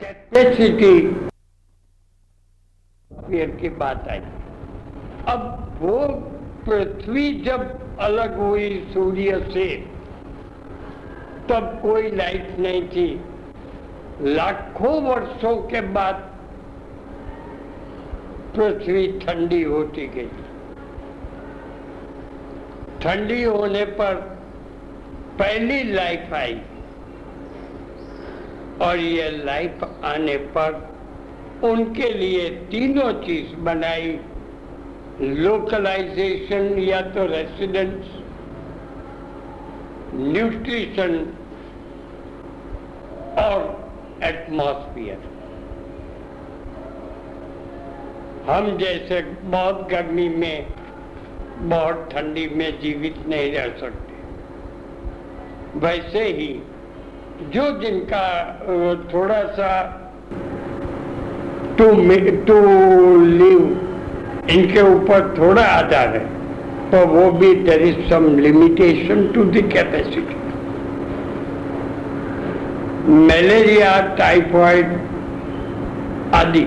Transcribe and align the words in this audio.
Capacity 0.00 1.00
की 3.60 3.68
बात 3.68 4.08
आई। 4.08 4.20
अब 5.28 5.78
वो 5.80 5.98
पृथ्वी 6.66 7.32
जब 7.40 7.98
अलग 7.98 8.36
हुई 8.38 8.68
सूर्य 8.94 9.40
से, 9.52 9.66
तब 11.48 11.78
कोई 11.82 12.10
लाइट 12.10 12.56
नहीं 12.58 12.82
थी। 12.88 13.08
लाखों 14.22 15.02
वर्षों 15.02 15.56
के 15.62 15.80
बाद 15.80 16.14
पृथ्वी 18.56 19.06
ठंडी 19.18 19.62
होती 19.62 20.06
गई। 20.06 20.30
ठंडी 23.00 23.42
होने 23.42 23.84
पर 23.84 24.14
पहली 25.38 25.82
लाइफ 25.92 26.32
आई। 26.34 26.60
और 28.82 28.98
ये 28.98 29.30
लाइफ 29.44 29.84
आने 30.04 30.36
पर 30.56 30.76
उनके 31.64 32.08
लिए 32.12 32.48
तीनों 32.70 33.12
चीज़ 33.22 33.54
बनाई। 33.64 34.18
लोकलाइजेशन 35.20 36.78
या 36.78 37.00
तो 37.08 37.24
रेसिडेंस 37.26 38.10
न्यूट्रिशन 40.14 41.16
और 43.38 43.58
एटमॉस्फियर 44.24 45.26
हम 48.48 48.76
जैसे 48.78 49.20
बहुत 49.44 49.88
गर्मी 49.90 50.28
में, 50.36 50.66
बहुत 51.68 52.08
ठंडी 52.12 52.46
में 52.48 52.80
जीवित 52.80 53.16
नहीं 53.28 53.52
रह 53.52 53.66
सकते। 53.80 54.14
वैसे 55.78 56.22
ही 56.32 56.48
जो 57.40 57.64
जिनका 57.80 58.22
थोड़ा 59.12 59.42
सा 59.56 59.68
टू 61.78 61.86
टू 62.46 62.56
लिव 63.24 63.60
इनके 64.50 64.80
ऊपर 64.94 65.34
थोड़ा 65.38 65.62
आधार 65.64 66.16
है 66.16 66.24
तो 66.90 67.04
वो 67.06 67.30
भी 67.32 67.52
there 67.64 67.82
is 67.82 68.00
some 68.10 68.26
limitation 68.38 69.26
to 69.34 69.44
the 69.44 69.62
capacity 69.72 70.36
malaria 73.22 73.96
typhoid 74.18 74.98
आदि 76.34 76.64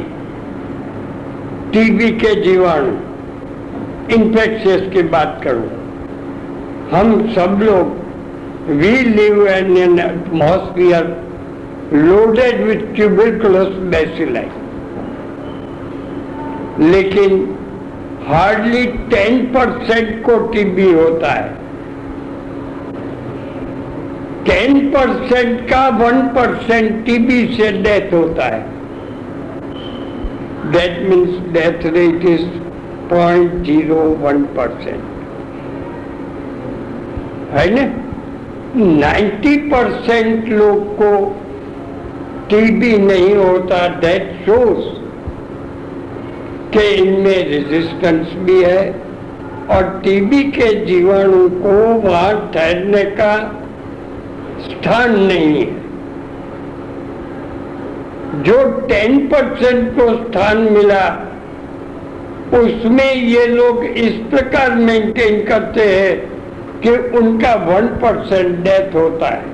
टीबी 1.74 2.12
के 2.20 2.36
जीवाणु 2.44 2.94
इन्फेक्शियस 4.16 4.92
की 4.94 5.02
बात 5.10 5.40
करूँ, 5.44 5.70
हम 6.92 7.12
सब 7.36 7.60
लोग 7.62 8.00
we 8.70 8.92
live 9.06 9.48
in 9.48 9.78
an 9.78 10.00
atmosphere 10.00 11.06
loaded 11.94 12.62
with 12.66 12.82
tuberculous 12.96 13.72
bacilli 13.94 14.50
लेकिन 16.82 17.32
हार्डली 18.28 18.86
टेन 19.10 19.40
परसेंट 19.54 20.22
को 20.24 20.38
टीबी 20.54 20.92
होता 20.92 21.32
है। 21.32 21.50
टेन 24.46 24.80
परसेंट 24.92 25.60
का 25.70 25.88
वन 25.98 26.22
परसेंट 26.36 27.04
टीबी 27.06 27.40
से 27.56 27.72
डेथ 27.82 28.14
होता 28.14 28.46
है। 28.46 28.62
That 30.72 31.02
means 31.10 31.40
death 31.54 31.86
rate 31.94 32.26
is 32.30 32.46
point 33.10 33.64
zero 33.66 34.02
one 34.22 34.44
percent 34.58 35.04
है 37.58 37.70
ना? 37.76 37.86
नाइन्टी 38.76 39.56
परसेंट 39.70 40.48
लोग 40.50 40.96
को 40.96 41.38
टीबी 42.50 42.98
नहीं 42.98 43.36
होता 43.36 43.88
दैट 43.88 44.32
शोज़ 44.46 44.86
के 46.74 46.88
इनमें 46.96 47.50
रेजिस्टेंस 47.50 48.28
भी 48.38 48.64
है 48.64 48.92
और 49.72 49.84
टीबी 50.04 50.44
के 50.44 50.74
जीवाणु 50.86 51.50
को 51.50 51.74
वहाँ 52.08 52.52
ठहरने 52.54 53.04
का 53.04 53.36
स्थान 54.62 55.20
नहीं 55.20 55.54
है। 55.56 55.80
जो 58.44 58.58
10 58.88 59.20
परसेंट 59.34 59.96
को 59.96 60.08
स्थान 60.16 60.58
मिला, 60.58 61.06
उसमें 62.54 63.14
ये 63.14 63.46
लोग 63.48 63.84
इस 63.86 64.14
प्रकार 64.30 64.76
मेंटेन 64.76 65.44
करते 65.46 65.82
हैं 65.82 66.31
कि 66.84 66.92
उनका 67.18 67.54
वन 67.66 67.88
परसेंट 68.04 68.58
डेथ 68.64 68.96
होता 68.96 69.28
है। 69.28 69.50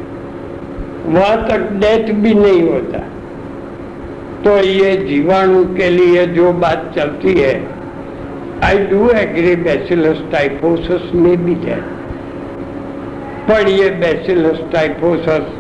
वहाँ 1.08 1.38
तक 1.48 1.70
डेथ 1.82 2.14
भी 2.14 2.34
नहीं 2.34 2.62
होता। 2.70 3.00
तो 4.44 4.58
ये 4.60 4.96
जीवाणु 4.98 5.64
के 5.76 5.90
लिए 5.90 6.26
जो 6.28 6.52
बात 6.56 6.92
चलती 6.96 7.34
है 7.34 7.54
I 8.64 8.78
do 8.88 9.10
agree 9.18 9.56
bacillus 9.64 10.22
typhosus 10.32 11.14
में 11.16 11.46
भी 11.46 11.56
डेथ 11.66 11.96
पर 13.50 13.70
ये 13.70 13.90
बेसिलस 14.00 14.60
टाइफोसस 14.74 15.54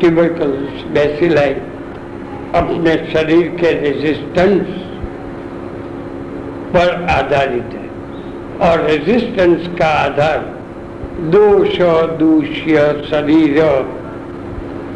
ट्यूबरकल्स 0.00 0.84
बैसिलाई 0.92 1.54
अपने 2.54 2.94
शरीर 3.12 3.48
के 3.60 3.72
रेजिस्टेंस 3.80 4.66
पर 6.74 6.94
आधारित 7.10 7.74
है। 7.74 7.88
और 8.60 8.80
रेजिस्टेंस 8.86 9.68
का 9.78 9.88
आधार 9.98 10.38
दोष 11.32 11.76
दूष्य 12.18 12.82
शरीर, 13.10 13.58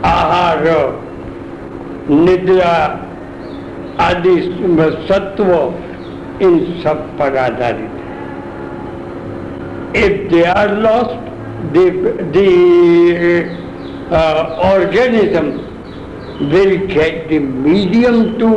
आहार, 0.04 0.64
निद्रा, 2.10 2.76
आदि 4.00 4.36
सत्व, 5.08 5.48
इन 6.42 6.58
सब 6.84 7.02
पर 7.18 7.36
आधारित 7.38 7.94
है। 7.98 8.02
If 9.96 10.16
they 10.30 10.42
are 10.52 10.70
lost 10.78 11.22
organism 14.64 15.46
will 16.50 16.74
get 16.86 17.28
the 17.30 17.40
medium 17.66 18.16
to 18.38 18.50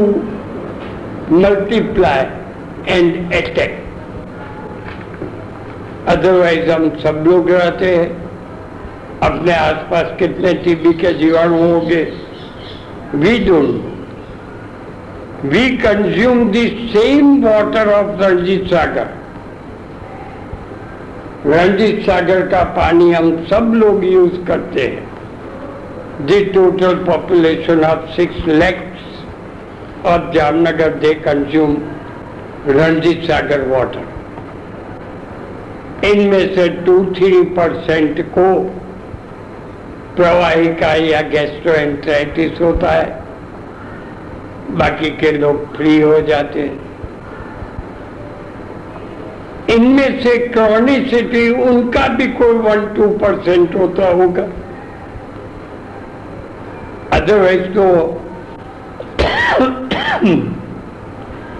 multiply 1.38 2.24
and 2.90 3.34
attack 3.34 3.84
otherwise 6.08 6.70
हम 6.72 6.90
सब 6.98 7.24
लोग 7.28 7.50
रहते 7.52 7.96
हैं। 7.96 8.10
अपने 9.24 9.54
आसपास 9.54 10.12
कितने 10.20 10.54
टीबी 10.64 10.94
के 10.94 11.14
जीवाणु 11.14 11.58
होंगे? 11.64 12.02
We 13.16 13.38
don't 13.40 13.72
we 15.46 15.70
consume 15.78 16.44
the 16.52 16.56
same 16.92 17.26
water 17.44 17.92
of 17.94 18.22
Ranjit 18.22 18.68
Sagar 18.68 19.08
Ranjit 21.48 22.02
Sagar 22.06 22.48
का 22.48 22.64
पानी 22.78 23.12
हम 23.14 23.32
सब 23.50 23.72
लोग 23.76 24.06
यूज़ 24.06 24.38
करते 24.48 24.82
हैं। 24.82 25.06
The 26.28 26.42
total 26.54 26.96
population 27.06 27.84
of 27.86 28.10
six 28.16 28.48
lakhs 28.48 30.06
of 30.08 30.32
Jamnagar 30.34 30.94
they 31.00 31.14
consume 31.26 31.76
Ranjit 32.70 33.24
Sagar 33.24 33.68
water 33.70 34.17
इनमें 36.06 36.56
से 36.56 36.70
टू 36.70 37.06
थ्री 37.06 37.42
परसेंट 37.42 38.22
को 38.22 38.64
प्रवाहिका 40.16 40.94
या 40.94 41.22
गैस्ट्रोएंट्राइटिस 41.22 42.62
होता 42.62 42.92
है। 42.92 43.24
बाकी 44.70 45.10
के 45.10 45.32
लोग 45.32 45.76
फ्री 45.78 46.02
हो 46.02 46.22
जाते 46.22 46.60
हैं। 46.60 46.88
इनमें 49.70 50.24
से 50.24 50.38
क्रॉनिसिटी 50.48 51.50
उनका 51.50 52.08
भी 52.08 52.28
कोई 52.28 52.54
वन 52.54 52.94
टू 52.96 53.08
परसेंट 53.08 53.76
होता 53.76 54.08
होगा। 54.08 54.44
अदरवाइज़ 57.14 57.62
तो 57.62 57.86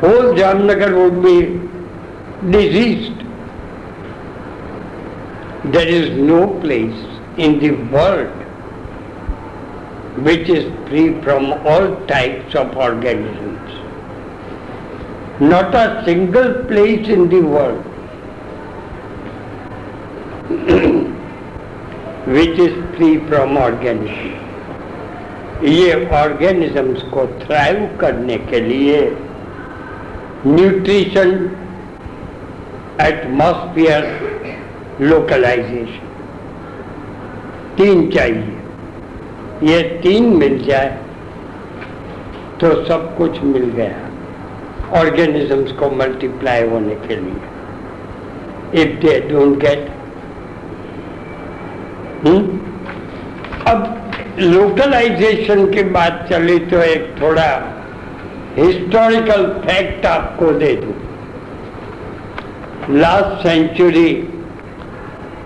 whole 0.02 0.36
Jamnagar 0.36 0.94
would 0.94 1.14
be 1.14 1.42
diseased 2.44 3.17
there 5.67 5.89
is 5.89 6.11
no 6.19 6.47
place 6.61 7.05
in 7.39 7.59
the 7.61 7.71
world 7.95 8.39
which 10.27 10.49
is 10.49 10.65
free 10.89 11.21
from 11.23 11.53
all 11.67 11.97
types 12.07 12.55
of 12.55 12.77
organisms. 12.77 13.71
Not 15.41 15.75
a 15.75 16.03
single 16.05 16.65
place 16.65 17.09
in 17.09 17.29
the 17.29 17.41
world 17.41 17.85
which 22.27 22.59
is 22.59 22.97
free 22.97 23.19
from 23.29 23.57
organism. 23.57 24.39
ये 25.63 25.93
organisms 26.21 27.03
को 27.11 27.27
thrive 27.41 27.77
करने 28.01 28.37
के 28.51 28.61
लिए 28.61 29.01
nutrition 30.47 31.31
atmosphere 33.01 34.26
localisation 35.02 36.06
तीन 37.78 38.10
चाहिए। 38.12 38.54
ये 39.64 39.82
तीन 40.04 40.24
मिल 40.38 40.58
जाए 40.64 40.90
तो 42.62 42.68
सब 42.86 43.16
कुछ 43.18 43.42
मिल 43.44 43.66
गया। 43.72 45.00
ऑर्गेनिजम्स 45.00 45.72
को 45.72 45.90
मल्टीप्लाई 45.96 46.68
होने 46.70 46.96
के 47.08 47.16
लिए। 47.16 48.82
इफ़ 48.84 48.94
दे 49.02 49.20
डोंट 49.30 49.58
गेट 49.60 49.82
अब 53.68 53.80
लोकलाइजेशन 54.40 55.60
की 55.72 55.84
बात 55.92 56.26
चली 56.30 56.58
तो 56.72 56.78
एक 56.84 57.04
थोड़ा 57.22 57.50
हिस्टोरिकल 58.58 59.46
फैक्ट 59.66 60.06
आपको 60.06 60.52
दे 60.54 60.74
दू। 60.76 60.94
Last 62.94 63.32
century 63.44 64.10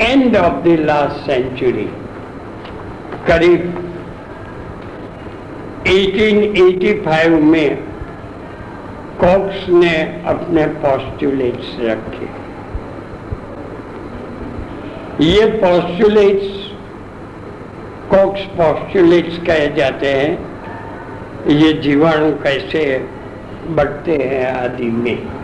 end 0.01 0.35
of 0.37 0.63
the 0.63 0.67
last 0.79 1.25
century 1.25 1.87
करीब 3.27 3.61
1885 5.87 7.39
में 7.43 7.75
कॉक्स 9.19 9.67
ने 9.69 9.95
अपने 10.27 10.65
पॉस्टुलेट्स 10.83 11.75
रखे। 11.79 12.29
ये 15.25 15.45
पॉस्टुलेट्स 15.57 16.47
कॉक्स 18.11 18.41
पॉस्टुलेट्स 18.57 19.37
कहे 19.37 19.67
जाते 19.75 20.13
हैं, 20.13 20.31
ये 21.47 21.73
जीवाणु 21.73 22.31
कैसे 22.43 22.81
बढ़ते 23.69 24.15
हैं 24.17 24.45
आदि 24.53 24.89
में। 24.91 25.40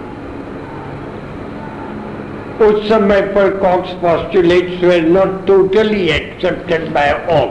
उस 2.61 2.87
समय 2.89 3.21
पर 3.33 3.49
Koch's 3.57 3.91
postulates 4.01 4.83
were 4.83 5.01
not 5.07 5.45
totally 5.47 6.07
accepted 6.09 6.87
by 6.93 7.11
all 7.31 7.49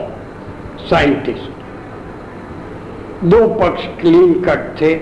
scientist 0.88 1.50
दो 3.25 3.41
पक्ष 3.61 3.87
क्लीन 4.00 4.32
कट 4.43 4.64
थे। 4.81 4.94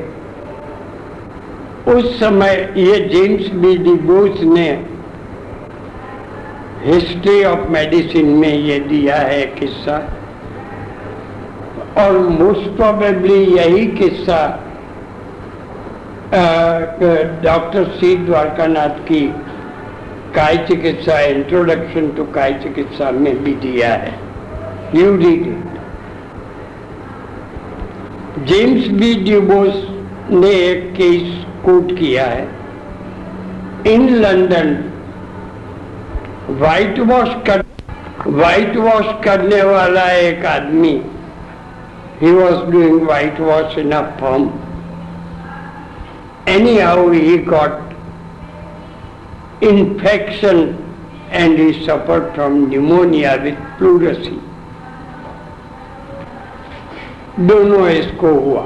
उस 1.92 2.18
समय 2.20 2.52
ये 2.76 2.98
जेम्स 3.08 3.48
बी 3.62 3.76
डी 3.78 3.94
बोस 4.02 4.42
ने 4.50 4.68
हिस्ट्री 6.84 7.44
ऑफ़ 7.44 7.62
मेडिसिन 7.70 8.26
में 8.38 8.54
ये 8.54 8.78
दिया 8.80 9.16
है 9.16 9.44
किस्सा। 9.58 9.96
और 11.98 12.12
मोस्ट 12.18 12.68
प्रोबेबली 12.76 13.40
यही 13.56 13.86
किस्सा 13.96 14.40
डॉक्टर 17.42 17.84
सी 17.96 18.14
द्वारकानाथ 18.16 18.96
की 19.08 19.22
काय 20.36 20.56
चिकित्सा 20.68 21.18
इंट्रोडक्शन 21.22 22.08
टू 22.16 22.24
काय 22.34 22.52
चिकित्सा 22.62 23.10
में 23.10 23.34
भी 23.44 23.52
दिया 23.62 23.92
है। 23.94 24.12
You 24.94 25.16
read 25.16 25.46
it 25.46 25.64
James 28.48 28.88
B 29.00 29.14
Dubos 29.24 29.74
ने 30.30 30.50
एक 30.62 30.92
केस 30.96 31.44
कोट 31.64 31.92
किया 31.98 32.24
है। 32.26 32.46
इन 33.86 34.08
लंदन 34.16 34.74
व्हाइट 36.50 36.98
वॉश 37.08 37.28
कर 37.46 37.62
व्हाइट 38.26 38.76
वॉश 38.76 39.06
करने 39.24 39.62
वाला 39.62 40.10
एक 40.18 40.44
आदमी 40.46 40.92
he 42.22 42.30
was 42.32 42.70
doing 42.70 43.00
whitewash 43.40 43.78
in 43.78 43.92
a 43.92 44.02
form 44.20 44.50
anyhow 46.78 47.10
he 47.10 47.36
got 47.48 47.82
infection 49.60 50.80
and 51.30 51.58
he 51.58 51.84
suffered 51.84 52.34
from 52.34 52.68
pneumonia 52.70 53.38
with 53.42 53.58
pleurisy. 53.78 54.40
दोनों 57.38 57.88
इसको 57.88 58.28
हुआ 58.32 58.60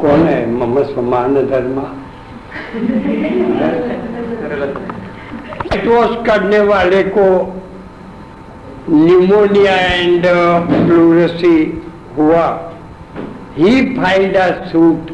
कौन 0.00 0.26
है 0.26 0.38
मम 0.52 0.82
समान 0.94 1.34
धर्म 1.50 1.78
वॉश 5.86 6.16
करने 6.26 6.58
वाले 6.70 7.02
को 7.16 7.26
न्यूमोनिया 8.90 9.76
एंड 9.76 10.26
प्लूरसी 10.68 11.56
हुआ 12.16 12.46
he 13.56 13.80
filed 13.96 14.36
a 14.36 14.48
suit 14.68 15.10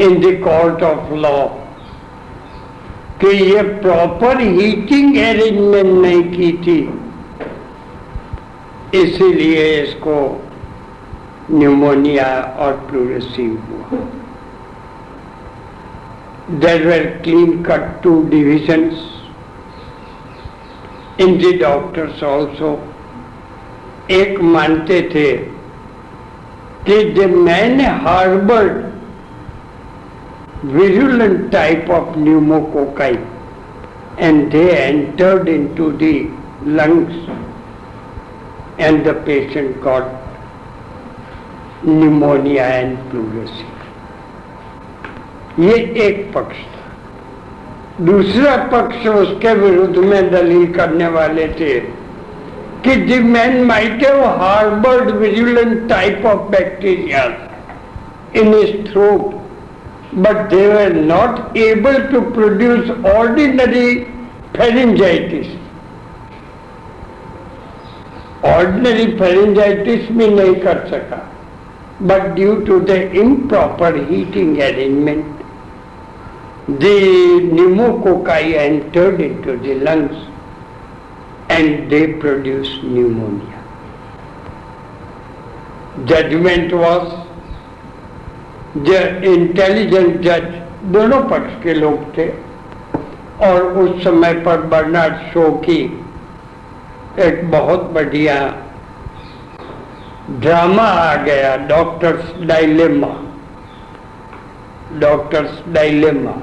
in 0.00 0.20
the 0.20 0.32
court 0.44 0.82
of 0.82 1.12
law 1.14 1.38
कि 3.20 3.28
ये 3.28 3.62
प्रॉपर 3.80 4.40
हीटिंग 4.40 5.16
अरेंजमेंट 5.18 5.92
नहीं 5.98 6.22
की 6.32 6.52
थी। 6.62 6.78
इसीलिए 8.94 9.62
इसको 9.82 10.16
न्यूमोनिया 11.50 12.26
और 12.58 12.72
प्लूरेसी 12.90 13.46
हुआ। 13.46 14.00
There 16.60 16.86
were 16.86 17.04
clean 17.24 17.62
cut 17.62 18.02
two 18.02 18.22
divisions 18.30 18.94
in 21.20 21.36
the 21.38 21.52
doctors 21.58 22.22
also 22.24 22.70
एक 24.10 24.40
मानते 24.40 25.00
थे 25.14 25.32
कि 26.86 26.96
जब 27.12 27.30
मैंने 27.36 27.84
harboured 27.84 28.72
virulent 30.72 31.50
type 31.52 31.90
of 31.90 32.18
pneumococci 32.18 33.16
and 34.18 34.50
they 34.50 34.64
entered 34.70 35.48
into 35.76 35.90
the 36.02 36.12
lungs 36.66 37.14
and 38.80 39.04
the 39.04 39.08
patient 39.26 39.82
caught 39.82 40.04
pneumonia 41.86 42.66
and 42.66 42.96
pleurisy 43.10 43.66
ये 45.66 45.74
एक 46.06 46.32
पक्ष 46.34 46.56
था। 46.56 48.04
दूसरा 48.04 48.56
पक्ष 48.72 49.06
उसके 49.06 49.54
विरुद्ध 49.54 49.96
में 49.96 50.30
दलील 50.30 50.72
करने 50.72 51.08
वाले 51.08 51.48
थे 51.48 51.72
कि 52.85 52.95
the 52.95 53.19
man 53.25 53.63
might 53.65 54.03
have 54.05 54.23
harboured 54.41 55.09
virulent 55.15 55.89
type 55.89 56.25
of 56.25 56.49
bacteria 56.51 57.23
in 58.41 58.53
his 58.53 58.91
throat 58.91 59.37
but 60.13 60.49
they 60.49 60.67
were 60.67 60.93
not 60.93 61.55
able 61.55 61.97
to 62.11 62.21
produce 62.31 62.89
ordinary 63.05 64.05
pharyngitis. 64.53 65.55
Ordinary 68.43 69.17
pharyngitis 69.17 70.09
में 70.09 70.27
नहीं 70.29 70.55
कर 70.63 70.87
सका 70.89 71.21
but 72.01 72.33
due 72.35 72.65
to 72.65 72.79
the 72.79 73.11
improper 73.11 73.91
heating 74.05 74.61
arrangement, 74.61 75.25
the 76.79 76.95
pneumococci 77.51 78.53
entered 78.55 79.19
into 79.19 79.57
the 79.57 79.75
lungs 79.75 80.15
and 81.54 81.90
they 81.90 82.06
produced 82.14 82.82
pneumonia. 82.84 83.60
Judgment 86.06 86.72
was 86.72 87.20
intelligent 88.76 90.20
जज 90.22 90.46
दोनों 90.92 91.20
पक्ष 91.30 91.62
के 91.62 91.74
लोग 91.74 92.16
थे, 92.16 92.26
और 93.46 93.62
उस 93.82 94.02
समय 94.04 94.34
पर 94.44 94.62
बर्नार्ड 94.72 95.14
शो 95.32 95.50
की 95.66 95.78
एक 97.22 97.50
बहुत 97.50 97.82
बढ़िया 97.94 98.36
ड्रामा 100.40 100.82
आ 100.82 101.14
गया, 101.24 101.56
डॉक्टर्स 101.68 102.34
डायलेमा 102.46 103.14
डॉक्टर्स 105.00 105.62
डायलेमा 105.74 106.34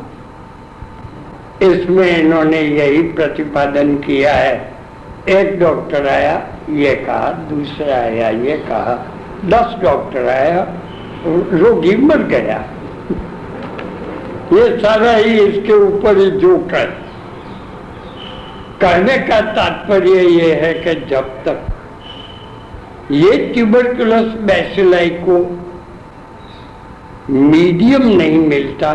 इसमें 1.64 2.08
इन्होंने 2.08 2.62
यही 2.62 3.02
प्रतिपादन 3.14 3.96
किया 3.98 4.34
है 4.34 4.71
एक 5.30 5.60
डॉक्टर 5.60 6.08
आया, 6.08 6.48
ये 6.70 6.96
कहा, 6.96 7.32
दूसरा 7.32 7.96
आया, 7.96 8.30
ये 8.30 8.58
कहा, 8.58 8.96
दस 9.46 9.76
डॉक्टर 9.82 10.28
आया, 10.30 10.68
रोगी 11.26 11.96
मर 11.96 12.18
गया। 12.18 12.58
ये 14.54 14.80
सारा 14.80 15.12
ही 15.12 15.40
इसके 15.40 15.74
ऊपर 15.74 16.18
ही 16.18 16.32
जोक 16.32 16.72
कहने 18.82 19.18
का 19.18 19.42
तात्पर्य 19.42 20.22
ये 20.22 20.54
है 20.54 20.74
कि 20.74 20.94
जब 21.06 21.44
तक 21.44 21.68
ये 23.12 23.38
ट्यूबरकुलस 23.54 24.34
बैसिलाई 24.42 25.10
को 25.10 25.38
मीडियम 27.30 28.08
नहीं 28.08 28.40
मिलता, 28.40 28.92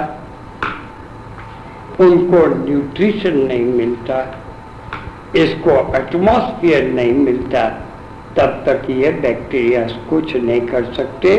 उनको 2.00 2.46
न्यूट्रिशन 2.64 3.36
नहीं 3.36 3.64
मिलता 3.64 4.20
इसको 5.36 5.72
एटमॉस्फेयर 5.96 6.82
नहीं 6.92 7.12
मिलता। 7.14 7.68
तब 8.36 8.62
तक 8.66 8.90
ये 8.90 9.10
बैक्टीरिया 9.20 9.82
कुछ 10.10 10.34
नहीं 10.36 10.60
कर 10.66 10.92
सकते। 10.94 11.36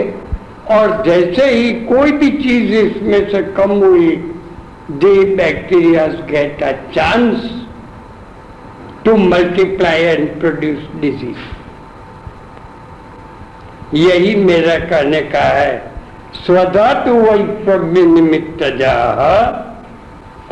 और 0.72 1.04
जैसे 1.04 1.50
ही 1.50 1.72
कोई 1.86 2.12
भी 2.13 2.30
चीज़ 2.38 2.74
इसमें 2.75 3.30
से 3.32 3.42
कम 3.58 3.72
हुई 3.84 4.10
the 5.04 5.36
bacteria 5.36 6.08
get 6.32 6.63
a 6.63 6.72
chance 6.94 7.50
to 9.06 9.16
multiply 9.18 10.01
and 10.04 10.39
produce 10.39 10.88
disease 11.01 11.46
यही 13.98 14.36
मेरा 14.36 14.77
कहने 14.80 15.22
का 15.34 15.44
है। 15.51 15.72
स्वधातु 16.36 17.12
वैप्रव्य 17.13 18.01
निमित्त 18.06 18.63
जा 18.80 18.96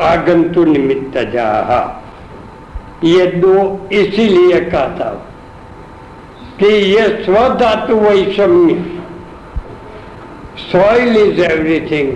आगंतु 0.02 0.64
निमित्त 0.64 1.18
जा 1.32 1.48
ये 3.04 3.26
दो 3.40 3.54
इसीलिए 3.92 4.60
कहता 4.60 5.08
हूँ 5.08 5.22
कि 6.58 6.66
ये 6.66 7.06
स्वधातु 7.24 7.96
वैषम्य 7.96 8.74
soil 10.60 11.16
is 11.16 11.40
everything 11.42 12.08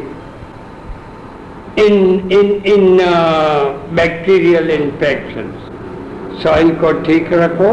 in 1.79 2.31
in 2.33 2.51
in 2.67 2.99
bacterial 3.97 4.71
infection 4.71 5.53
soil 6.43 6.71
को 6.77 6.93
ठीक 7.03 7.33
रखो। 7.33 7.73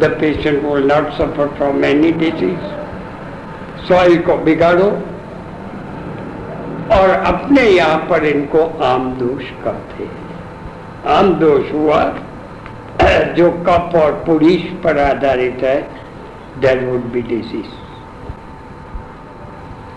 The 0.00 0.10
patient 0.20 0.64
will 0.64 0.86
not 0.92 1.10
suffer 1.12 1.46
from 1.56 1.84
any 1.84 2.12
disease 2.22 2.64
soil 3.88 4.18
को 4.22 4.36
बिगाड़ो। 4.44 4.90
और 6.92 7.10
अपने 7.10 7.62
यहाँ 7.62 7.98
पर 8.10 8.24
इनको 8.26 8.64
आम 8.84 9.12
दोष 9.18 9.50
कहते 9.64 10.04
हैं। 10.04 10.21
आम 11.08 11.32
दोष 11.34 11.72
हुआ, 11.72 12.02
जो 13.36 13.50
कप 13.66 13.94
और 13.96 14.12
पुलिस 14.26 14.62
पर 14.84 14.98
आधारित 15.00 15.62
है 15.62 15.80
देर 16.60 16.84
वुड 16.84 17.04
बी 17.12 17.22
डिज़ीज़ 17.24 17.70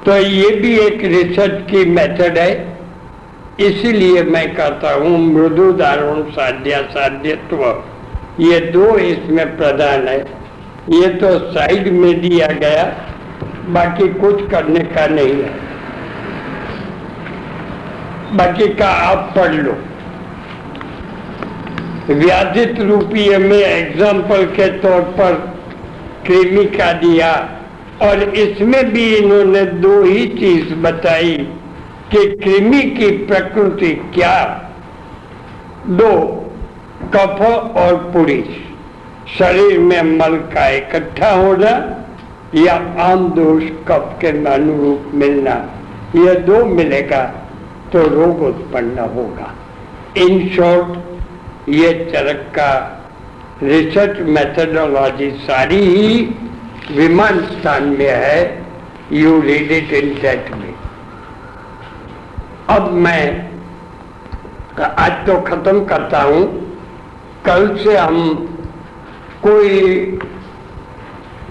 तो 0.06 0.16
ये 0.18 0.50
भी 0.56 0.72
एक 0.80 1.04
रिसर्च 1.06 1.62
की 1.70 1.84
मेथड 1.92 2.38
है, 2.38 2.52
इसीलिए 3.62 4.24
मैं 4.26 4.48
कहता 4.56 4.94
हूँ 4.94 5.18
मृदु 5.20 5.72
दारुण 5.74 6.24
साध्या 6.32 6.82
साध्यत्व, 6.90 7.64
ये 8.40 8.60
दो 8.72 8.96
इसमें 9.00 9.58
प्रधान 9.58 10.08
है। 10.08 10.20
ये 10.92 11.08
तो 11.16 11.38
साइड 11.52 11.88
में 11.94 12.22
दिया 12.22 12.48
गया, 12.60 12.84
बाकी 13.70 14.08
कुछ 14.16 14.50
करने 14.52 14.80
का 14.90 15.08
नहीं 15.08 15.34
है। 15.34 15.54
बाकी 18.38 18.68
का 18.76 18.90
आप 19.04 19.34
पढ़ 19.38 19.54
लो। 19.56 19.78
व्याधित 22.10 22.80
रूपी 22.80 23.30
में 23.38 23.58
एग्ज़ाम्पल 23.58 24.44
के 24.56 24.68
तौर 24.80 25.02
पर 25.18 25.34
कृमि 26.28 26.66
का 26.72 26.92
दिया 27.00 27.32
और 28.02 28.22
इसमें 28.36 28.84
भी 28.92 29.06
इन्होंने 29.16 29.64
दो 29.82 30.02
ही 30.04 30.26
चीज़ 30.32 30.74
बताई 30.82 31.36
कि 32.12 32.26
कृमि 32.44 32.82
की 32.92 33.10
प्रकृति 33.26 33.92
क्या 34.14 34.36
दो 35.92 36.12
कफ 37.16 37.42
और 37.78 37.96
पुरुष 38.14 38.64
शरीर 39.30 39.80
में 39.80 40.02
मल 40.12 40.38
का 40.54 40.68
इकट्ठा 40.70 41.32
होना 41.32 41.72
या 42.56 42.74
आम 43.04 43.28
दोष 43.32 43.64
कफ 43.88 44.18
के 44.22 44.28
अनुरूप 44.50 45.12
मिलना 45.16 45.56
यह 46.16 46.34
दो 46.46 46.64
मिलेगा 46.66 47.24
तो 47.94 48.08
रोग 48.10 48.42
उत्पन्न 48.44 49.10
होगा 49.16 49.54
इन 50.18 50.48
शॉर्ट 50.50 51.15
ये 51.70 51.94
चरक 52.12 52.42
का 52.56 52.72
रिसर्च 53.64 54.20
मेथडोलॉजी 54.28 55.30
सारी 55.44 55.80
ही 55.86 56.22
विमान 56.92 57.40
स्थान 57.46 57.84
में 58.00 58.10
है 58.10 58.40
you 59.12 59.40
read 59.42 59.72
it 59.72 59.94
in 59.94 60.14
that 60.22 60.52
में 60.56 60.74
अब 62.70 62.92
मैं 63.06 63.24
आज 64.82 65.26
तो 65.28 65.40
खत्म 65.42 65.84
करता 65.86 66.22
हूँ। 66.22 66.44
कल 67.46 67.76
से 67.78 67.98
हम 67.98 68.18
कोई 69.44 69.80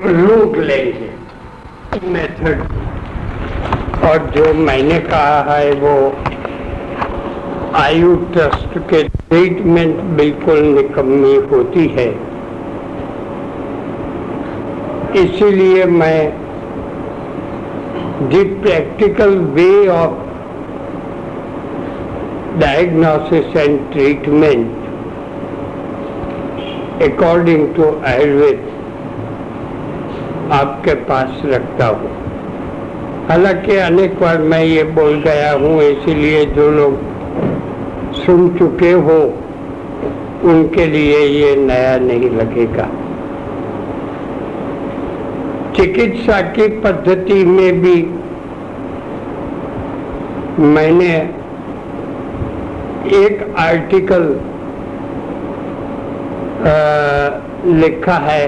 रूट 0.02 0.56
लेंगे। 0.58 1.10
मेथड 2.08 2.62
और 4.04 4.30
जो 4.36 4.52
मैंने 4.54 4.98
कहा 5.00 5.42
है 5.50 5.72
वो 5.74 5.94
आयु 7.76 8.14
ट्रस्ट 8.32 8.76
के 8.90 9.02
ट्रीटमेंट 9.02 10.00
बिल्कुल 10.18 10.58
निकम्मी 10.74 11.34
होती 11.52 11.86
है। 11.96 12.08
इसीलिए 15.22 15.84
मैं 15.94 16.20
the 18.30 18.42
practical 18.62 19.34
way 19.56 19.66
of 19.94 20.22
diagnosis 22.58 23.56
and 23.60 23.80
treatment 23.92 24.68
according 27.06 27.64
to 27.78 27.88
Ayurveda 28.10 28.72
आपके 30.58 30.94
पास 31.08 31.42
रखता 31.46 31.86
हूँ। 31.96 32.10
हालाँकि 33.28 33.76
अनेक 33.86 34.14
बार 34.20 34.38
मैं 34.52 34.62
ये 34.64 34.84
बोल 34.98 35.20
गया 35.26 35.52
हूँ, 35.52 35.74
इसीलिए 35.82 36.44
जो 36.54 36.70
लोग 36.70 36.92
सुन 38.26 38.48
चुके 38.58 38.92
हो, 39.06 39.18
उनके 40.44 40.86
लिए 40.86 41.18
ये 41.18 41.54
नया 41.56 41.96
नहीं 41.98 42.30
लगेगा। 42.30 42.86
चिकित्सा 45.76 46.40
की 46.56 46.66
पद्धति 46.80 47.44
में 47.44 47.80
भी 47.80 47.94
मैंने 50.66 51.14
एक 53.16 53.54
आर्टिकल 53.58 54.24
लिखा 57.74 58.14
है 58.22 58.46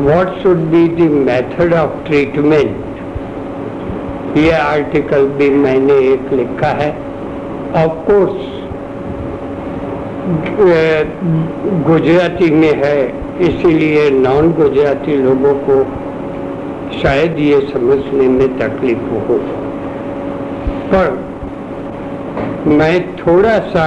what 0.00 0.28
should 0.42 0.58
be 0.70 0.82
the 0.90 1.10
method 1.26 1.74
of 1.74 1.92
treatment 2.06 4.38
ये 4.38 4.52
आर्टिकल 4.52 5.26
भी 5.38 5.48
मैंने 5.56 5.94
एक 6.12 6.32
लिखा 6.32 6.70
है। 6.82 6.90
ऑफ़ 7.76 7.92
कोर्स 8.06 8.40
गुजराती 11.86 12.50
में 12.52 12.72
है, 12.82 12.96
इसीलिए 13.40 14.10
नॉन 14.10 14.50
गुजराती 14.52 15.16
लोगों 15.16 15.54
को 15.60 15.76
शायद 16.98 17.38
ये 17.38 17.60
समझने 17.68 18.28
में 18.28 18.58
तकलीफ़ 18.58 19.06
हो। 19.28 19.38
पर 20.92 21.06
मैं 22.68 22.96
थोड़ा 23.16 23.58
सा 23.68 23.86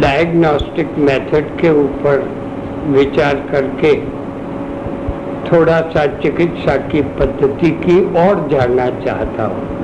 डायग्नोस्टिक 0.00 0.98
मेथड 0.98 1.56
के 1.60 1.70
ऊपर 1.80 2.24
विचार 2.88 3.34
करके 3.50 3.94
थोड़ा 5.50 5.80
सा 5.90 6.06
चिकित्सा 6.22 6.76
की 6.88 7.02
पद्धति 7.20 7.70
की 7.84 8.00
और 8.18 8.48
जानना 8.48 8.88
चाहता 9.00 9.46
हूँ। 9.46 9.79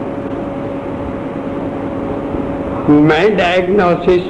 माई 2.88 3.28
डायग्नोसिस 3.37 4.26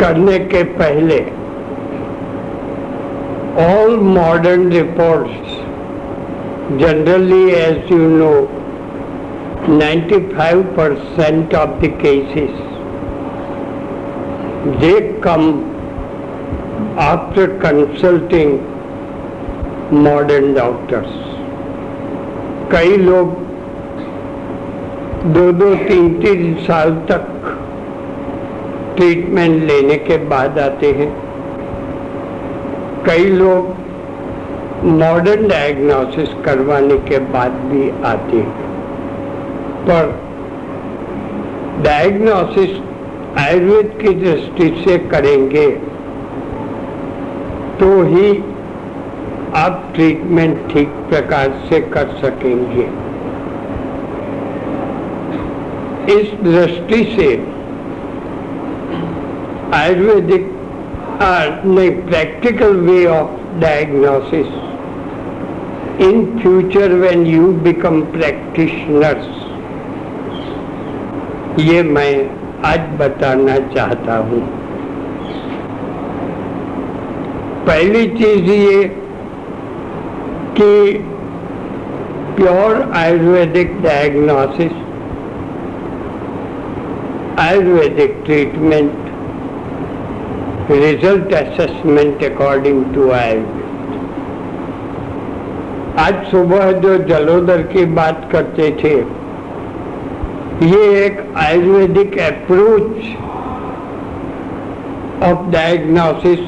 करने 0.00 0.38
के 0.52 0.62
पहले 0.78 1.18
all 3.64 3.96
modern 4.16 4.70
report 4.72 5.52
generally 6.80 7.42
as 7.58 7.92
you 7.92 8.08
know 8.16 8.32
95% 9.68 10.64
percent 10.76 11.54
of 11.54 11.78
the 11.80 11.90
cases 12.02 12.60
they 14.80 14.92
come 15.24 15.46
after 17.06 17.52
consulting 17.64 18.58
modern 20.06 20.52
doctors 20.54 21.14
कई 22.72 22.96
लोग 23.04 23.39
दो 25.22 25.40
दो 25.52 25.74
तीन 25.78 26.08
तीन 26.20 26.54
साल 26.66 26.90
तक 27.08 27.26
ट्रीटमेंट 28.96 29.62
लेने 29.64 29.96
के 29.96 30.16
बाद 30.28 30.58
आते 30.58 30.92
हैं। 30.92 31.08
कई 33.06 33.24
लोग 33.32 33.68
मॉडर्न 34.84 35.48
डायग्नोसिस 35.48 36.32
करवाने 36.44 36.96
के 37.08 37.18
बाद 37.34 37.58
भी 37.64 37.90
आते 38.04 38.36
हैं। 38.36 38.68
पर 39.84 40.08
डायग्नोसिस 41.82 42.80
आयुर्वेद 43.38 43.92
की 44.00 44.14
दृष्टि 44.14 44.68
से 44.84 44.98
करेंगे 45.08 45.66
तो 47.80 47.90
ही 48.06 48.32
आप 49.56 49.84
ट्रीटमेंट 49.94 50.66
ठीक 50.72 50.88
प्रकार 51.10 51.54
से 51.68 51.80
कर 51.90 52.16
सकेंगे। 52.16 52.88
इस 56.08 56.32
दृष्टि 56.42 57.02
से 57.16 57.28
आयुर्वेदिक 59.74 60.48
नहीं 61.22 61.90
practical 62.06 62.76
way 62.76 63.04
of 63.06 63.30
diagnosis 63.60 64.46
in 66.02 66.24
future 66.38 66.92
when 67.00 67.26
you 67.26 67.46
become 67.64 68.00
practitioners 68.12 69.28
ये 71.60 71.82
मैं 71.82 72.12
आज 72.64 72.80
बताना 73.00 73.58
चाहता 73.74 74.16
हूँ। 74.28 74.40
पहली 77.66 78.06
चीज़ 78.18 78.50
ये 78.50 78.82
कि 80.58 80.72
pure 82.36 82.82
Ayurvedic 82.96 83.80
diagnosis 83.82 84.72
Ayurvedic 87.40 88.16
treatment 88.24 89.08
result 90.70 91.32
assessment 91.34 92.24
according 92.24 92.82
to 92.94 93.10
Ayurveda 93.10 93.58
आज 95.98 96.24
सुबह 96.30 96.70
जो 96.82 96.96
जलोदर 97.04 97.62
की 97.72 97.84
बात 97.94 98.28
करते 98.32 98.70
थे, 98.82 98.94
ये 100.66 100.82
एक 101.04 101.22
Ayurvedic 101.36 102.18
approach 102.18 102.98
of 105.30 105.50
diagnosis 105.50 106.40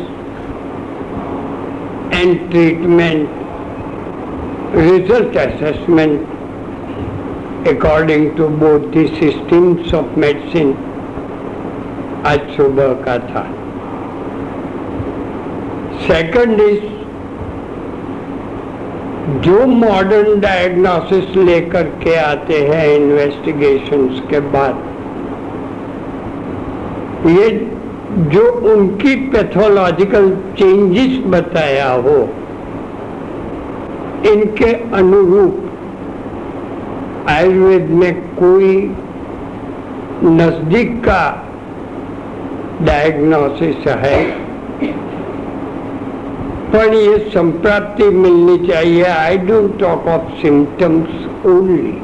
and 2.15 2.51
treatment 2.51 3.41
result 4.77 5.35
assessment 5.39 6.42
according 7.65 8.35
to 8.37 8.49
both 8.61 8.91
the 8.93 9.07
systems 9.19 9.93
of 9.93 10.17
medicine 10.17 10.73
आज 12.27 12.41
सुबह 12.57 12.93
का 13.05 13.17
था 13.29 13.43
सेकंड 16.07 16.61
इज़ 16.61 16.81
जो 19.45 19.67
मॉडर्न 19.67 20.41
डायग्नोसिस 20.41 21.37
लेकर 21.39 21.89
के 22.03 22.15
आते 22.17 22.59
हैं 22.69 22.85
इन्वेस्टिगेशंस 22.97 24.21
के 24.31 24.41
बाद, 24.55 24.85
ये 27.29 27.49
जो 28.33 28.47
उनकी 28.73 29.15
पैथोलॉजिकल 29.33 30.31
चेंजेस 30.59 31.19
बताया 31.35 31.91
हो, 32.07 32.19
इनके 34.33 34.73
अनुरूप 34.97 35.69
आयुर्वेद 37.29 37.91
में 37.91 38.15
कोई 38.15 38.97
नज़दीक 40.25 41.01
का 41.01 41.49
डायग्नोसिस 42.83 43.87
है। 43.87 44.31
पर 46.73 46.95
ये 46.95 47.19
संप्राप्ति 47.19 48.05
मिलनी 48.05 48.67
चाहिए। 48.67 49.05
I 49.05 49.39
don't 49.39 49.79
talk 49.79 50.07
of 50.07 50.43
symptoms 50.43 51.47
only 51.47 51.99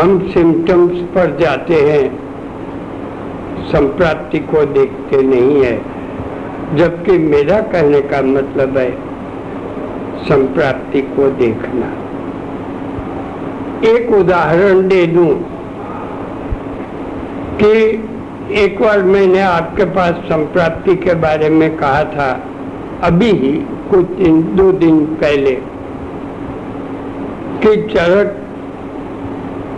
हम 0.00 0.28
सिम्टम्स 0.28 1.00
पर 1.00 1.36
जाते 1.40 1.74
हैं। 1.74 2.30
संप्राप्ति 3.66 4.38
को 4.38 4.64
देखते 4.64 5.22
नहीं 5.22 5.64
है। 5.64 5.82
जबकि 6.76 7.18
मेरा 7.18 7.60
कहने 7.60 8.00
का 8.00 8.22
मतलब 8.22 8.78
है, 8.78 8.90
संप्राप्ति 10.28 11.02
को 11.02 11.30
देखना। 11.30 12.09
एक 13.84 14.10
उदाहरण 14.12 14.88
दे 14.88 15.06
दूँ 15.06 15.30
कि 17.60 17.70
एक 18.54 18.80
बार 18.80 19.02
मैंने 19.02 19.40
आपके 19.40 19.84
पास 19.94 20.14
संप्राप्ति 20.24 20.94
के 20.96 21.14
बारे 21.14 21.48
में 21.50 21.76
कहा 21.76 22.02
था, 22.04 22.30
अभी 23.02 23.30
ही 23.32 23.52
कुछ 23.90 24.06
दिन, 24.16 24.42
दो 24.56 24.70
दिन 24.72 25.04
पहले, 25.16 25.54
कि 27.62 27.76
चरक 27.94 28.36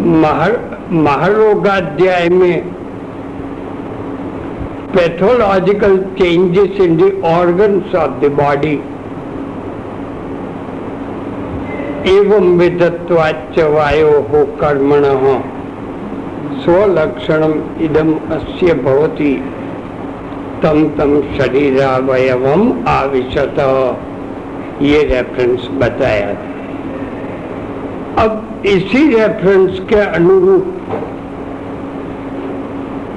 महर, 0.00 0.58
महारोगाध्याय 0.92 2.28
में 2.28 2.62
pathological 4.94 5.96
changes 6.18 6.80
in 6.80 6.96
the 6.96 7.12
organs 7.26 7.94
of 7.94 8.20
the 8.20 8.32
body 8.32 8.76
एवं 12.06 12.56
विदत्वाच 12.58 13.58
वायो 13.58 14.12
कर्मण। 14.60 15.02
स्वलक्षण 16.60 17.42
इदम 17.80 18.12
अस्य 18.30 18.74
भवति। 18.74 19.32
तम 20.62 20.88
तम 20.98 21.20
शरीरावयवम 21.38 22.72
आविशत। 22.88 23.56
ये 24.82 25.02
रेफरेंस 25.02 25.68
बताया। 25.72 26.28
अब 28.18 28.62
इसी 28.66 29.08
रेफरेंस 29.08 29.80
के 29.88 30.00
अनुरूप 30.00 30.74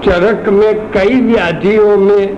चरक 0.06 0.50
में 0.50 0.92
कई 0.92 1.22
व्याधियों 1.22 1.98
में 1.98 2.38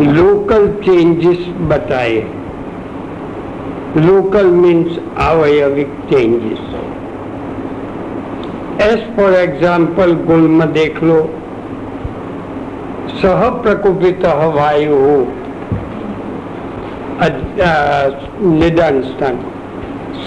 लोकल 0.00 0.66
चेंजेस 0.84 1.46
बताए। 1.60 2.37
Local 4.06 4.50
means 4.50 4.96
avayavic 5.26 5.90
changes. 6.10 6.58
As 8.80 9.00
for 9.16 9.30
example 9.40 10.14
गुल्म 10.26 10.64
देख 10.74 11.02
लो 11.02 11.18
सह 13.20 13.48
प्रकुपित 13.62 14.24
वायु 14.56 14.98
निदान 18.60 19.00
स्थान 19.02 19.40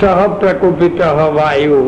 सह 0.01 0.25
प्रकुपित 0.41 1.01
वायु 1.37 1.79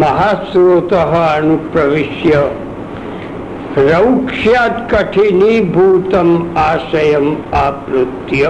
महास्रोत 0.00 0.92
अनुप्रविश्य 0.92 2.42
रौक्ष्यात् 3.78 4.80
कठिनीभूतम 4.90 6.30
आशयम 6.58 7.26
आपृत्य 7.56 8.48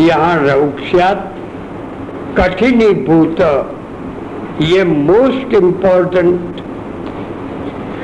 यहाँ 0.00 0.36
रौक्ष्यात 0.38 1.34
कठिनीभूत। 2.38 3.40
ये 4.62 4.84
मोस्ट 4.84 5.54
इम्पोर्टेंट 5.54 6.60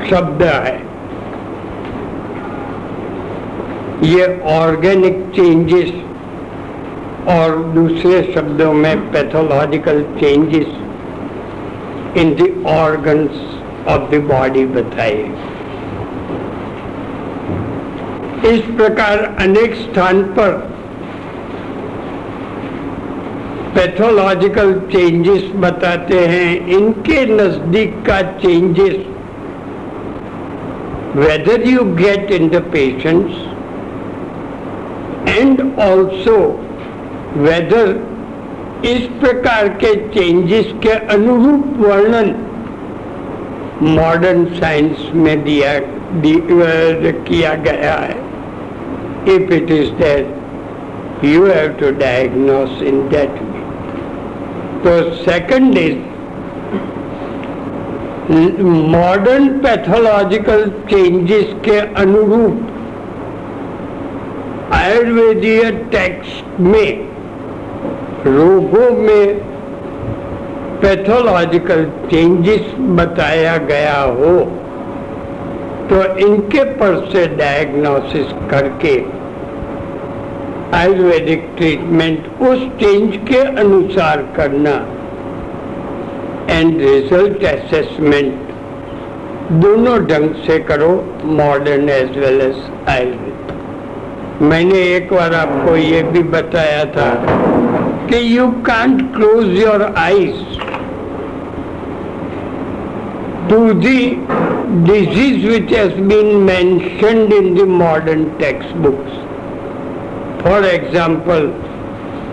शब्द 0.09 0.43
है। 0.43 0.75
ये 4.03 4.25
ऑर्गेनिक 4.51 5.23
चेंजेस 5.35 5.91
और 7.29 7.57
दूसरे 7.73 8.21
शब्दों 8.33 8.71
में 8.73 9.11
pathological 9.11 10.01
changes 10.19 10.67
in 12.17 12.33
the 12.35 12.49
organs 12.69 13.41
of 13.87 14.11
the 14.11 14.21
body 14.23 14.65
बताए। 14.75 15.17
इस 18.45 18.61
प्रकार 18.77 19.23
अनेक 19.39 19.75
स्थान 19.75 20.23
पर 20.37 20.49
पैथोलॉजिकल 23.75 24.73
चेंजेस 24.91 25.43
बताते 25.63 26.19
हैं, 26.27 26.67
इनके 26.67 27.25
नज़दीक 27.27 27.95
का 28.07 28.21
changes. 28.39 28.95
Whether 31.17 31.67
you 31.67 31.83
get 31.95 32.31
in 32.31 32.47
the 32.49 32.61
patients 32.71 33.35
and 35.29 35.61
also 35.81 36.37
whether 37.37 37.87
इस 38.85 39.07
प्रकार 39.21 39.67
के 39.83 39.93
चेंजेस 40.09 40.73
के 40.83 40.93
अनुरूप 41.13 41.77
वर्णन 41.79 42.33
मॉडर्न 43.81 44.45
साइंस 44.59 45.09
में 45.15 45.43
दिया 45.43 45.73
किया 46.23 47.53
गया 47.63 47.95
है। 47.95 48.17
If 49.35 49.53
it 49.53 49.71
is 49.71 49.91
that 50.01 51.25
you 51.25 51.45
have 51.45 51.67
to 51.79 51.91
diagnose 51.99 52.81
in 52.83 53.01
that 53.09 53.41
तो 54.85 54.91
second 55.15 55.77
is 55.77 55.97
modern 58.91 59.47
pathological 59.59 60.65
changes 60.89 61.53
के 61.65 61.77
अनुरूप 62.01 62.59
आयुर्वेदीय 64.73 65.71
टेक्स्ट 65.91 66.59
में, 66.59 66.91
रोगों 68.27 68.89
में 68.97 69.39
पैथोलॉजिकल 70.81 71.83
चेंजेस 72.11 72.71
बताया 72.99 73.57
गया 73.65 73.99
हो 74.11 74.37
तो 75.89 76.03
इनके 76.27 76.63
पर 76.75 76.95
से 77.11 77.27
डायग्नोसिस 77.35 78.31
करके 78.51 78.95
आयुर्वेदिक 80.75 81.43
ट्रीटमेंट 81.57 82.27
उस 82.49 82.63
चेंज 82.79 83.17
के 83.29 83.39
अनुसार 83.61 84.21
करना। 84.37 84.73
एंड 86.51 86.81
रिज़ल्ट 86.81 87.43
असेसमेंट 87.53 88.53
दोनों 89.63 89.97
ढंग 90.07 90.35
से 90.47 90.57
करो 90.69 90.89
modern 91.39 91.89
as 91.89 92.17
well 92.17 92.41
as 92.41 92.61
Ayurveda 92.89 94.43
मैंने 94.51 94.81
एक 94.95 95.13
बार 95.13 95.33
आपको 95.35 95.75
ये 95.75 96.01
भी 96.03 96.23
बताया 96.37 96.83
था 96.95 97.09
कि 98.09 98.17
you 98.37 98.47
can't 98.67 99.01
close 99.15 99.57
your 99.59 99.93
eyes 99.97 100.63
to 103.49 103.57
the 103.81 103.97
disease 104.85 105.43
which 105.45 105.71
has 105.71 105.91
been 106.11 106.29
mentioned 106.45 107.33
in 107.33 107.53
the 107.53 107.65
modern 107.65 108.23
textbooks. 108.39 109.11
For 110.45 110.63
example 110.65 111.45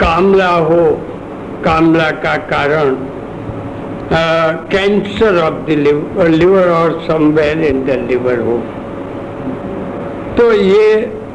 कामला 0.01 0.49
हो 0.63 0.83
कामला 1.65 2.11
का 2.25 2.35
कारण 2.49 2.95
कैंसर 4.73 5.39
ऑफ़ 5.43 5.55
द 5.67 5.77
लिवर 6.31 6.69
और 6.71 6.99
समवेयर 7.07 7.63
इन 7.67 7.81
द 7.87 7.97
लिवर 8.11 8.41
हो 8.49 8.59
तो 10.37 10.51
ये 10.53 10.91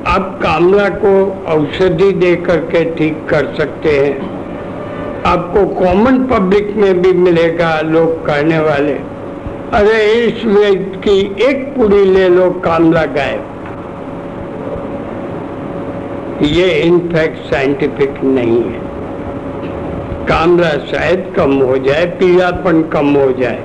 आप 0.07 0.39
कामला 0.43 0.87
को 0.99 1.15
औषधि 1.53 2.11
दे 2.19 2.35
करके 2.45 2.83
ठीक 2.95 3.27
कर 3.29 3.53
सकते 3.55 3.97
हैं। 3.97 5.23
आपको 5.25 5.65
कॉमन 5.75 6.23
पब्लिक 6.27 6.73
में 6.75 7.01
भी 7.01 7.13
मिलेगा 7.15 7.79
लोग 7.83 8.25
कहने 8.25 8.59
वाले, 8.61 8.93
अरे 9.73 9.99
इस 10.23 10.45
व्यक्ति 10.45 10.97
की 11.03 11.45
एक 11.45 11.67
पूरी 11.75 12.05
ले 12.05 12.29
लो 12.29 12.49
कामला 12.65 13.05
गायब। 13.13 13.55
ये 16.41 16.67
इनफैक्ट 16.81 17.37
साइंटिफिक 17.45 18.23
नहीं 18.23 18.61
है। 18.63 18.79
कामरा 20.27 20.69
शायद 20.87 21.31
कम 21.37 21.53
हो 21.61 21.77
जाए 21.77 22.05
पीलापन 22.19 22.81
कम 22.83 23.07
हो 23.15 23.31
जाए। 23.31 23.59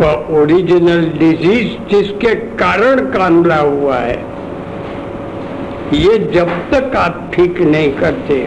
पर 0.00 0.26
ओरिजिनल 0.32 1.04
डिज़ीज़ 1.18 1.76
जिसके 1.90 2.34
कारण 2.58 3.00
कामरा 3.10 3.56
हुआ 3.58 3.96
है, 3.96 4.18
ये 5.94 6.18
जब 6.34 6.50
तक 6.70 6.96
आप 6.96 7.30
ठीक 7.34 7.60
नहीं 7.60 7.92
करते, 7.92 8.38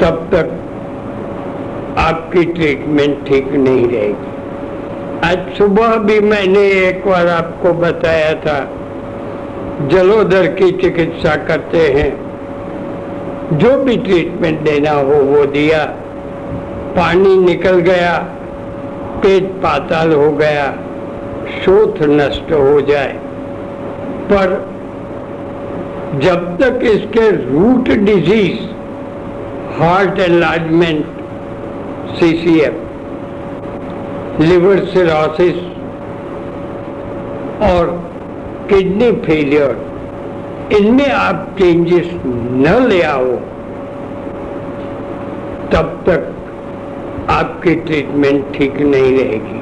तब 0.00 0.28
तक 0.32 0.50
आपकी 1.98 2.44
ट्रीटमेंट 2.44 3.24
ठीक 3.26 3.52
नहीं 3.52 3.86
रहेगी। 3.88 4.36
आज 5.24 5.56
सुबह 5.58 5.96
भी 6.00 6.18
मैंने 6.20 6.66
एक 6.80 7.06
बार 7.06 7.28
आपको 7.28 7.72
बताया 7.76 8.34
था 8.40 8.58
जलोदर 9.86 10.46
की 10.46 10.70
चिकित्सा 10.70 11.36
करते 11.36 11.78
हैं। 11.78 12.28
जो 13.52 13.84
भी 13.84 13.96
ट्रीटमेंट 13.96 14.60
देना 14.60 14.90
हो, 14.90 15.14
वो 15.14 15.46
दिया। 15.46 15.84
पानी 16.96 17.36
निकल 17.36 17.76
गया, 17.76 18.18
पेट 19.22 19.44
पाताल 19.44 20.12
हो 20.12 20.32
गया, 20.32 20.72
शोथ 21.64 22.02
नष्ट 22.02 22.52
हो 22.52 22.80
जाए। 22.80 23.12
पर 24.32 24.68
जब 26.14 26.58
तक 26.58 26.80
इसके 26.82 27.30
root 27.30 27.88
disease 27.88 28.78
heart 29.82 30.18
enlargement 30.18 31.06
CCF 32.10 32.74
liver 34.40 34.78
cirrhosis 34.78 35.54
और 37.62 37.97
किडनी 38.68 39.10
फेलियर 39.22 39.76
इनमें 40.78 41.10
आप 41.10 41.54
चेंजेस 41.58 42.10
न 42.24 42.74
ले 42.88 43.00
आओ। 43.02 43.36
तब 45.72 46.02
तक 46.06 46.34
आपकी 47.30 47.74
ट्रीटमेंट 47.86 48.44
ठीक 48.54 48.80
नहीं 48.82 49.16
रहेगी। 49.18 49.60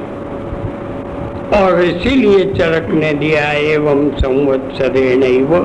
और 1.57 1.81
इसीलिए 1.83 2.45
चरक 2.53 2.88
ने 2.95 3.12
दिया 3.14 3.51
एवं 3.73 4.09
संवत्सरे 4.19 5.14
नहीं 5.16 5.42
वो 5.42 5.61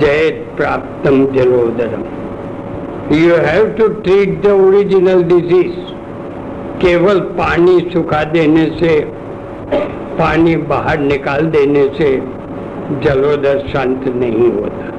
जयत 0.00 0.44
प्राप्तम 0.56 1.24
जलोदरम। 1.34 2.04
You 3.14 3.34
have 3.46 3.66
to 3.78 3.88
treat 4.04 4.40
the 4.42 4.52
original 4.60 5.22
disease 5.24 5.80
केवल 6.82 7.20
पानी 7.38 7.78
सुखा 7.92 8.22
देने 8.30 8.64
से 8.78 8.94
पानी 10.18 10.56
बाहर 10.68 10.98
निकाल 11.00 11.46
देने 11.46 11.84
से 11.94 12.10
जलोदर 13.02 13.58
शांत 13.68 14.08
नहीं 14.16 14.50
होता। 14.52 14.90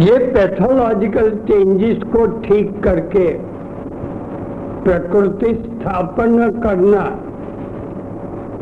ये 0.00 0.18
पैथोलॉजिकल 0.26 1.30
चेंजेस 1.46 2.02
को 2.12 2.26
ठीक 2.42 2.82
करके 2.84 3.28
प्रकृति 4.84 5.54
स्थापन 5.54 6.36
करना, 6.60 7.02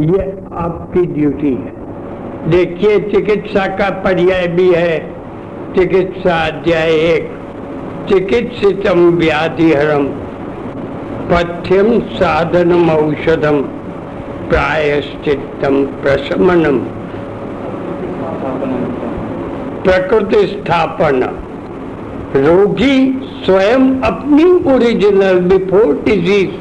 ये 0.07 0.31
आपकी 0.59 1.05
ड्यूटी 1.09 1.53
है। 1.55 2.51
देखिए, 2.51 2.99
चिकित्सा 3.11 3.67
का 3.77 3.91
पर्याय 4.05 4.47
भी 4.49 4.69
है। 4.73 4.99
चिकित्सा 5.75 6.37
अध्याय 6.47 6.91
एक, 7.05 7.31
चिकित्सितम 8.09 9.09
व्याधिहरम। 9.19 10.09
पथ्यम 11.31 11.89
साधनम 12.13 12.91
औषधम 12.91 13.61
प्रायश्चित्तम 14.51 15.75
प्रशमनम। 16.03 16.79
प्रकृति 19.85 20.47
स्थापन 20.47 21.23
रोगी 22.37 22.97
स्वयं 23.45 23.85
अपनी 24.03 24.45
ओरिजिनल 24.73 25.41
बिफोर 25.51 25.95
डिज़ीज़ 26.05 26.57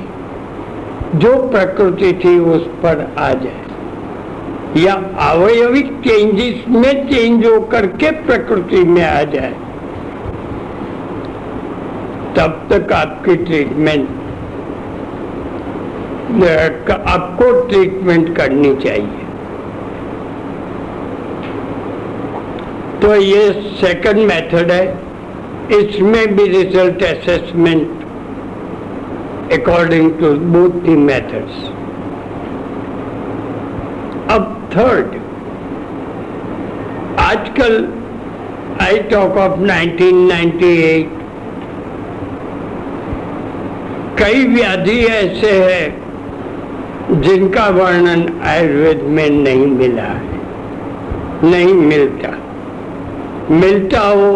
जो 1.19 1.33
प्रकृति 1.47 2.11
थी 2.23 2.37
उस 2.49 2.67
पर 2.83 3.07
आ 3.19 3.31
जाए। 3.43 3.65
या 4.77 4.93
अवयविक 5.23 5.91
चेंजेस 6.01 6.63
में 6.69 7.09
चेंज 7.09 7.45
होकर 7.45 7.87
के 7.97 8.11
प्रकृति 8.25 8.83
में 8.85 9.03
आ 9.03 9.21
जाए। 9.33 9.53
तब 12.37 12.67
तक 12.71 12.91
आपकी 12.93 13.35
ट्रीटमेंट 13.35 14.09
आपको 16.27 17.51
ट्रीटमेंट 17.67 18.35
करनी 18.37 18.75
चाहिए। 18.75 19.25
तो 23.01 23.15
ये 23.15 23.51
सेकंड 23.81 24.19
मेथड 24.27 24.71
है। 24.71 24.85
इसमें 25.79 26.35
भी 26.35 26.47
result 26.47 27.03
assessment 27.03 28.03
according 29.53 30.11
to 30.19 30.31
both 30.55 30.75
the 30.87 30.95
methods. 31.03 31.55
अब 34.31 34.69
थर्ड 34.75 35.15
आजकल 37.19 37.87
आई 38.81 38.97
टॉक 39.11 39.37
ऑफ़ 39.37 39.59
1998 39.59 41.15
कई 44.19 44.45
व्याधि 44.47 44.99
ऐसे 45.05 45.51
हैं 45.63 46.06
जिनका 47.09 47.67
वर्णन 47.69 48.23
आयुर्वेद 48.43 49.01
में 49.07 49.29
नहीं 49.29 49.65
मिला 49.67 50.03
है, 50.03 50.39
नहीं 51.43 51.73
मिलता। 51.73 52.29
मिलता 53.51 53.99
हो 54.01 54.31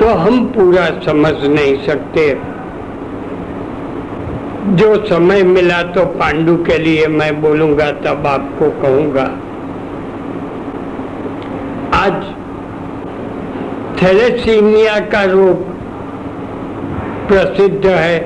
तो 0.00 0.08
हम 0.16 0.44
पूरा 0.46 0.84
समझ 1.04 1.32
नहीं 1.44 1.76
सकते। 1.84 2.28
जो 4.76 4.94
समय 5.06 5.42
मिला 5.44 5.82
तो 5.92 6.04
पांडु 6.12 6.56
के 6.64 6.78
लिए 6.78 7.06
मैं 7.06 7.40
बोलूँगा, 7.42 7.90
तब 8.04 8.26
आपको 8.26 8.70
कहूँगा। 8.82 9.24
आज 11.96 12.22
थैलेसीमिया 14.02 14.98
का 15.08 15.22
रोग 15.24 15.66
प्रसिद्ध 17.28 17.86
है, 17.86 18.16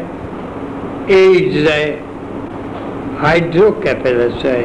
एड्स 1.13 1.71
है। 1.71 2.08
हाइड्रोकेफेलस 3.19 4.45
है। 4.45 4.63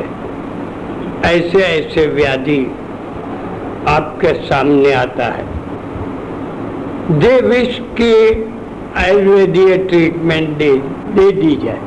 ऐसे 1.25 1.59
ऐसे 1.59 2.05
व्याधि 2.07 2.59
आपके 3.89 4.33
सामने 4.43 4.91
आता 4.93 5.25
है। 5.27 5.45
दे 7.19 7.39
विश 7.47 7.79
की 7.99 8.13
आयुर्वेदीय 8.97 9.77
ट्रीटमेंट 9.79 10.49
दे 10.57 10.71
दे 11.15 11.31
दी 11.31 11.55
जाए। 11.65 11.81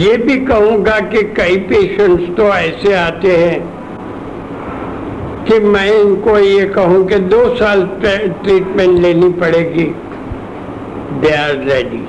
ये 0.00 0.16
भी 0.16 0.36
कहूँगा 0.46 0.98
कि 1.08 1.22
कई 1.36 1.56
पेशेंट्स 1.68 2.36
तो 2.36 2.48
ऐसे 2.48 2.94
आते 2.94 3.36
हैं 3.36 3.60
कि 5.44 5.58
मैं 5.66 5.90
इनको 5.92 6.38
ये 6.38 6.64
कहूँ 6.74 7.06
कि 7.08 7.18
दो 7.28 7.44
साल 7.56 7.82
ट्रीटमेंट 8.02 8.98
लेनी 9.00 9.28
पड़ेगी। 9.40 9.84
दे 11.20 11.34
आर 11.36 11.56
रेडी 11.64 12.04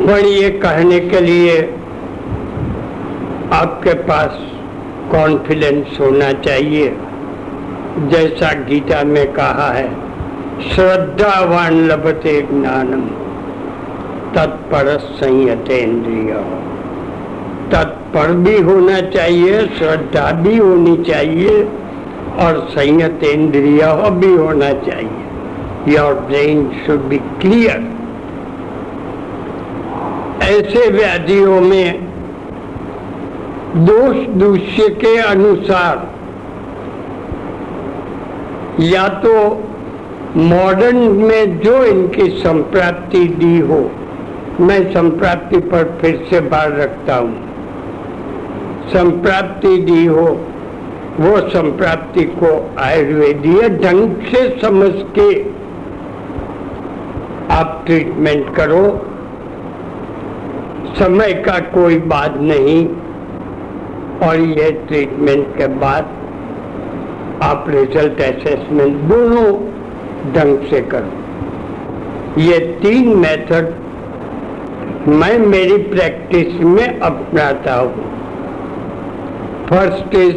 पर 0.00 0.26
ये 0.26 0.50
कहने 0.50 1.00
के 1.00 1.20
लिए 1.20 1.74
आपके 3.52 3.94
पास 3.94 4.38
कॉन्फिडेंस 5.10 6.00
होना 6.00 6.32
चाहिए। 6.32 6.96
जैसा 7.98 8.52
गीता 8.52 9.04
में 9.04 9.32
कहा 9.32 9.70
है, 9.72 9.88
श्रद्धावान 10.74 11.86
लभते 11.86 12.42
ज्ञानम, 12.42 13.00
तत्पर 14.34 14.98
संयतेन्द्रिय। 14.98 16.32
तत्पर 17.72 18.32
भी 18.32 18.60
होना 18.60 19.00
चाहिए, 19.00 19.66
श्रद्धा 19.66 20.32
भी 20.32 20.56
होनी 20.56 20.96
चाहिए, 20.96 21.64
और 22.38 22.68
संयत 22.70 23.24
इंद्रिय 23.24 24.10
भी 24.10 24.34
होना 24.36 24.72
चाहिए। 24.72 25.96
Your 25.96 26.14
brain 26.14 26.70
should 26.86 27.00
be 27.00 27.18
clear 27.18 27.99
ऐसे 30.60 30.90
व्याधियों 30.90 31.60
में 31.60 32.06
दोष 33.76 34.16
दूष्य 34.16 34.88
के 34.88 35.16
अनुसार 35.18 36.08
या 38.80 39.08
तो 39.08 39.32
मॉडर्न 40.36 40.96
में 40.96 41.58
जो 41.60 41.84
इनकी 41.84 42.28
संप्राप्ति 42.30 43.24
दी 43.24 43.58
हो, 43.58 43.90
मैं 44.60 44.92
संप्राप्ति 44.92 45.58
पर 45.58 45.98
फिर 46.00 46.26
से 46.30 46.40
बार 46.40 46.72
रखता 46.72 47.16
हूँ। 47.16 47.34
संप्राप्ति 48.88 49.76
दी 49.76 50.06
हो, 50.06 50.26
वो 51.20 51.38
संप्राप्ति 51.48 52.24
को 52.24 52.74
आयुर्वेदीय 52.78 53.68
ढंग 53.68 54.26
से 54.26 54.58
समझ 54.60 54.90
के 55.18 55.42
आप 57.54 57.82
ट्रीटमेंट 57.86 58.54
करो। 58.56 59.09
समय 60.94 61.32
का 61.46 61.58
कोई 61.74 61.98
बात 62.08 62.36
नहीं। 62.42 62.80
और 64.20 64.40
ये 64.58 64.70
ट्रीटमेंट 64.88 65.46
के 65.56 65.66
बाद 65.82 66.08
आप 67.42 67.64
रिज़ल्ट 67.68 68.20
असेसमेंट 68.20 68.96
दोनों 69.10 69.44
ढंग 70.34 70.66
से 70.70 70.80
करो। 70.92 72.40
ये 72.40 72.58
तीन 72.82 73.08
मेथड 73.16 73.72
मैं 75.10 75.38
मेरी 75.46 75.76
प्रैक्टिस 75.84 76.60
में 76.64 77.00
अपनाता 77.00 77.74
हूँ। 77.74 78.08
First 79.68 80.14
is 80.16 80.36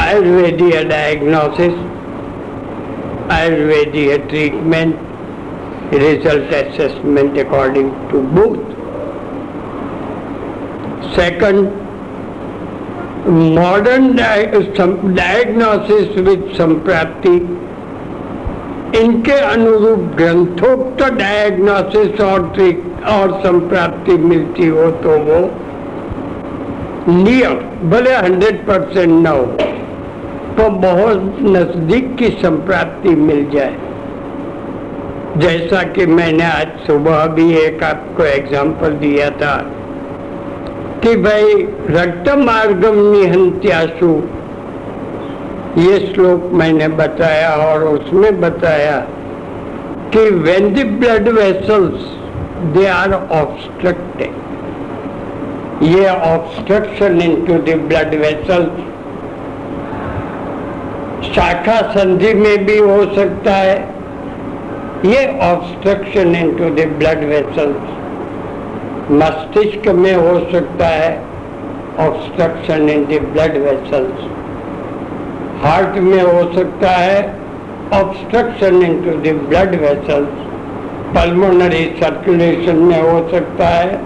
आयुर्वेदीय 0.00 0.82
diagnosis 0.84 1.74
आयुर्वेदीय 3.32 4.16
treatment 4.28 5.94
result 5.94 6.54
assessment 6.54 7.38
according 7.38 7.90
to 8.10 8.20
both 8.36 8.65
second 11.16 11.60
modern 13.54 14.04
diagnosis 14.16 16.18
with 16.26 16.42
संप्राप्ति 16.56 17.30
इनके 18.98 19.38
अनुरूप 19.46 20.02
ग्रंथोक्त 20.16 21.02
डायग्नोसिस 21.14 22.20
और 22.22 22.44
ट्रिक 22.54 22.82
और 23.10 23.32
संप्राप्ति 23.42 24.16
मिलती 24.24 24.66
हो 24.66 24.90
तो 25.04 25.16
वो 25.24 25.38
नियर 27.08 27.54
भले 27.90 28.14
हंड्रेड 28.16 28.56
परसेंट 28.66 29.12
न 29.26 29.28
हो 29.28 29.44
तो 30.56 30.68
बहुत 30.82 31.38
नज़दीक 31.42 32.14
की 32.18 32.28
संप्राप्ति 32.42 33.14
मिल 33.22 33.40
जाए। 33.54 33.74
जैसा 35.38 35.82
कि 35.92 36.06
मैंने 36.08 36.44
आज 36.44 36.68
सुबह 36.86 37.26
भी 37.34 37.46
एक 37.56 37.82
आपको 37.84 38.24
एग्जांपल 38.24 38.90
दिया 39.00 39.28
था। 39.42 39.54
भाई 41.14 41.52
रक्त 41.90 42.28
मार्गम 42.38 42.96
निहंत्यासु 43.12 44.08
ये 45.78 45.98
श्लोक 45.98 46.44
मैंने 46.52 46.88
बताया 47.00 47.50
और 47.56 47.82
उसमें 47.84 48.40
बताया 48.40 48.96
कि 50.12 50.22
when 50.46 50.72
the 50.74 50.86
blood 51.00 51.28
vessels 51.28 52.06
they 52.76 52.86
are 52.86 53.12
obstructed 53.14 54.32
ये 55.82 56.06
obstruction 56.08 57.20
into 57.22 57.54
the 57.66 57.76
blood 57.88 58.14
vessels 58.20 58.74
शाखा 61.34 61.80
संधि 61.92 62.32
में 62.34 62.56
भी 62.66 62.78
हो 62.78 63.04
सकता 63.14 63.52
है। 63.52 63.76
ये 65.04 65.26
obstruction 65.42 66.34
into 66.36 66.70
the 66.74 66.86
blood 66.98 67.24
vessels 67.28 67.84
मस्तिष्क 69.10 69.88
में 69.88 70.14
हो 70.14 70.38
सकता 70.52 70.86
है 70.86 71.10
obstruction 72.06 72.88
in 72.88 73.04
the 73.04 73.20
blood 73.22 73.56
vessels 73.56 74.24
heart 75.64 75.98
में 75.98 76.22
हो 76.22 76.52
सकता 76.52 76.90
है 76.90 77.20
obstruction 77.94 78.82
into 79.02 79.10
the 79.10 79.34
blood 79.48 79.74
vessels 79.80 80.44
pulmonary 81.16 81.84
circulation 82.02 82.76
में 82.76 83.00
हो 83.02 83.28
सकता 83.28 83.68
है 83.68 84.00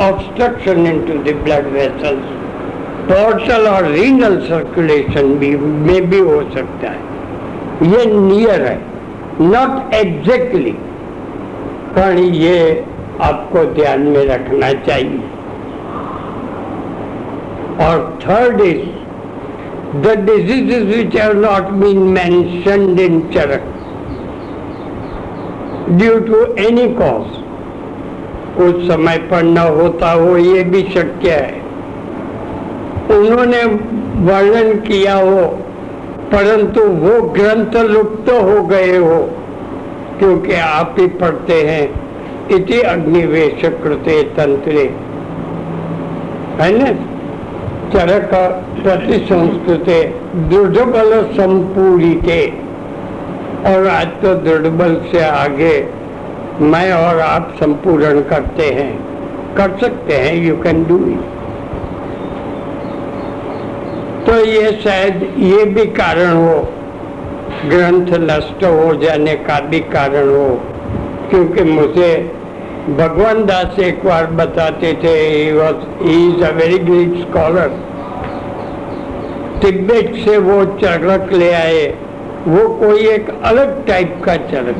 obstruction 0.00 0.86
into 1.06 1.18
the 1.18 1.34
blood 1.36 1.66
vessels 1.66 2.36
portal 3.10 3.66
और 3.66 3.84
रीनल 3.84 4.38
सर्कुलेशन 4.40 5.34
भी, 5.34 5.56
में 5.56 6.10
भी 6.10 6.18
हो 6.18 6.40
सकता 6.54 6.90
है. 6.90 7.00
ये 7.90 8.04
नियर 8.06 8.62
है. 8.62 8.80
नॉट 9.40 9.94
एग्जैक्टली 9.94 10.70
पर 11.96 12.18
ये 12.18 12.84
आपको 13.20 13.64
ध्यान 13.64 14.00
में 14.00 14.24
रखना 14.26 14.72
चाहिए। 14.72 15.18
और 17.86 18.18
third 18.22 18.60
is 18.60 18.86
the 19.96 20.14
diseases 20.20 20.82
which 20.96 21.16
have 21.16 21.32
not 21.40 21.70
been 21.72 21.98
mentioned 21.98 23.00
in 23.00 23.20
Charak 23.34 23.74
due 25.90 26.18
to 26.20 26.44
any 26.62 26.88
cause 26.94 27.36
उस 28.62 28.88
समय 28.88 29.18
पर 29.18 29.42
न 29.42 29.58
होता 29.58 30.10
हो, 30.10 30.36
ये 30.36 30.62
भी 30.64 30.82
शक्य 30.82 31.30
है। 31.30 31.60
उन्होंने 33.18 33.64
वर्णन 34.24 34.72
किया 34.78 35.14
हो, 35.14 35.46
परंतु 36.32 36.80
वो 36.80 37.20
ग्रंथ 37.28 37.76
लुप्त 37.84 38.30
हो 38.30 38.62
गए 38.62 38.96
हो, 38.96 39.18
क्योंकि 40.18 40.54
आप 40.54 40.96
ही 40.98 41.06
पढ़ते 41.06 41.62
हैं। 41.62 42.07
इति 42.50 42.80
अग्निवेश 42.90 43.64
कृते 43.82 44.22
तंत्रे 44.36 44.84
है 46.60 46.70
न? 46.72 46.94
चरक 47.92 48.30
प्रति 48.82 49.18
संस्कृते 49.26 50.02
दुर्बल 50.48 51.10
संपूरिते 51.34 52.40
और 53.66 53.86
आज 53.88 54.06
तो 54.22 54.34
दुर्बल 54.40 54.94
से 55.12 55.22
आगे 55.24 55.74
मैं 56.62 56.90
और 56.92 57.20
आप 57.20 57.54
संपूर्ण 57.60 58.20
करते 58.30 58.70
हैं। 58.70 58.92
कर 59.56 59.76
सकते 59.78 60.16
हैं 60.16 60.34
यू 60.36 60.56
कैन 60.62 60.84
डू 60.84 60.98
इट 61.06 61.36
तो 64.26 64.36
ये 64.44 64.72
शायद 64.82 65.22
ये 65.38 65.64
भी 65.66 65.84
कारण 65.94 66.32
हो, 66.34 66.56
ग्रंथ 67.66 68.10
नष्ट 68.22 68.64
हो 68.64 68.94
जाने 69.02 69.34
का 69.44 69.60
भी 69.68 69.80
कारण 69.92 70.28
हो, 70.28 70.48
क्योंकि 71.30 71.62
मुझे 71.64 72.10
भगवान 72.88 73.44
दास 73.46 73.78
एक 73.78 74.04
बार 74.04 74.26
बताते 74.36 74.92
थे 75.02 75.10
is 75.48 76.42
a 76.44 76.50
very 76.56 76.78
great 76.84 77.16
scholar 77.20 77.72
Tibet 79.62 80.14
से 80.24 80.36
वो 80.38 80.64
चरक 80.80 81.32
ले 81.32 81.50
आए। 81.52 81.82
वो 82.46 82.62
कोई 82.78 83.08
एक 83.08 83.28
अलग 83.44 83.84
टाइप 83.86 84.14
का 84.24 84.36
Charak 84.44 84.78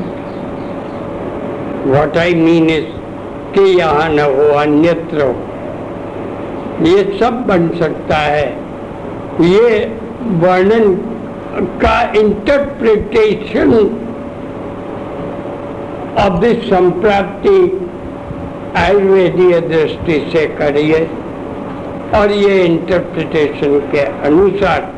what 1.87 2.17
I 2.17 2.33
mean 2.35 2.69
is 2.69 2.87
कि 3.53 3.61
यहाँ 3.79 4.07
न 4.09 4.19
हो, 4.19 4.47
अन्यत्र 4.59 5.21
हो। 5.21 5.33
ये 6.85 7.03
सब 7.19 7.33
बन 7.47 7.67
सकता 7.79 8.17
है। 8.17 8.47
ये 9.41 9.85
वर्णन 10.41 10.95
का 11.83 12.01
इंटरप्रिटेशन 12.19 13.73
ऑफ़ 16.19 16.39
दिस 16.41 16.69
संप्राप्ति 16.69 17.57
आयुर्वेदीय 18.79 19.59
दृष्टि 19.61 20.19
से 20.33 20.45
करिए 20.57 20.99
और 22.15 22.31
ये 22.33 22.63
इंटरप्रिटेशन 22.65 23.79
के 23.91 24.03
अनुसार 24.27 24.93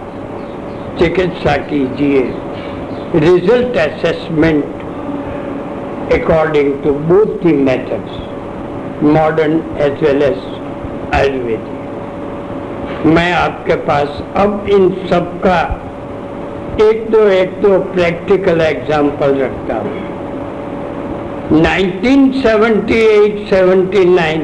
चिकित्सा 1.00 1.56
कीजिए। 1.70 2.22
Result 3.20 3.78
assessment 3.78 4.84
according 6.13 6.74
to 6.84 6.94
both 7.10 7.34
the 7.44 7.54
methods 7.63 8.20
modern 9.10 9.62
as 9.82 10.04
well 10.04 10.22
as 10.24 10.39
Ayurvedic 11.15 13.06
मैं 13.15 13.32
आपके 13.34 13.76
पास 13.88 14.24
अब 14.38 14.67
इन 14.72 14.89
सब 15.10 15.34
का 15.46 15.60
एक 16.84 17.10
दो 17.12 17.28
एक 17.32 17.62
दो 17.62 17.78
प्रैक्टिकल 17.94 18.62
एग्ज़ाम्पल 18.62 19.36
रखता 19.38 19.76
हूँ। 19.80 20.11
1978-79 21.52 24.42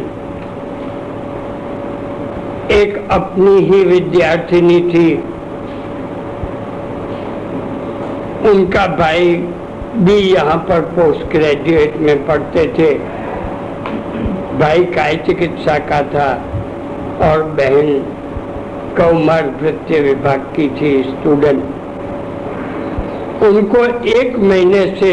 एक 2.71 2.97
अपनी 3.11 3.59
ही 3.59 3.83
विद्यार्थिनी 3.83 4.79
थी। 4.81 5.13
उनका 8.49 8.85
भाई 8.97 9.35
भी 9.97 10.17
यहाँ 10.33 10.57
पर 10.69 10.81
पोस्ट 10.97 11.23
ग्रेजुएट 11.31 11.93
में 11.97 12.17
पढ़ते 12.27 12.63
थे। 12.77 12.89
भाई 14.59 14.81
काय 14.95 15.13
चिकित्सा 15.15 15.75
का 15.91 16.01
था 16.13 16.29
और 17.29 17.37
बहन 17.57 17.89
कौमार 18.97 19.43
वृत्ति 19.61 19.97
विभाग 19.99 20.39
की 20.55 20.67
थी, 20.69 20.91
स्टूडेंट। 21.03 21.61
उनको 23.43 23.79
एक 24.19 24.29
महीने 24.39 24.83
से 24.99 25.11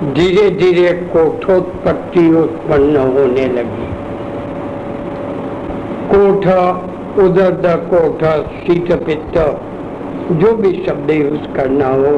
धीरे 0.00 0.48
धीरे 0.50 0.92
कोठोत्पत्ति 1.06 2.20
उत्पन्न 2.34 2.96
होने 3.08 3.46
लगी। 3.48 3.88
कोठ 6.08 6.46
उदर 7.24 7.76
कोठ 7.90 8.24
शीत 8.60 8.92
पित्त 9.02 9.36
जो 10.32 10.54
भी 10.56 10.72
शब्द 10.86 11.10
यूज़ 11.10 11.46
करना 11.56 11.88
हो 11.94 12.12